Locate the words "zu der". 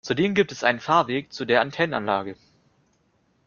1.31-1.61